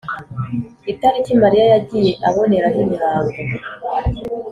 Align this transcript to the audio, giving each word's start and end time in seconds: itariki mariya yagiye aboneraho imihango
itariki 0.91 1.31
mariya 1.41 1.65
yagiye 1.73 2.11
aboneraho 2.29 2.77
imihango 2.85 3.37